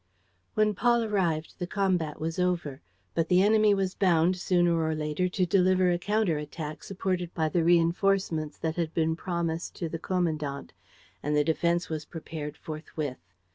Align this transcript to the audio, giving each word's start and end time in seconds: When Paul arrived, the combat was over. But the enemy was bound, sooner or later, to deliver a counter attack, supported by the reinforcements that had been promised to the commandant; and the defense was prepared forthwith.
When 0.55 0.73
Paul 0.73 1.03
arrived, 1.03 1.59
the 1.59 1.67
combat 1.67 2.19
was 2.19 2.39
over. 2.39 2.81
But 3.13 3.29
the 3.29 3.43
enemy 3.43 3.75
was 3.75 3.93
bound, 3.93 4.35
sooner 4.35 4.81
or 4.81 4.95
later, 4.95 5.29
to 5.29 5.45
deliver 5.45 5.91
a 5.91 5.99
counter 5.99 6.39
attack, 6.39 6.83
supported 6.83 7.31
by 7.35 7.49
the 7.49 7.63
reinforcements 7.63 8.57
that 8.57 8.77
had 8.77 8.95
been 8.95 9.15
promised 9.15 9.75
to 9.75 9.89
the 9.89 9.99
commandant; 9.99 10.73
and 11.21 11.37
the 11.37 11.43
defense 11.43 11.87
was 11.87 12.05
prepared 12.05 12.57
forthwith. 12.57 13.21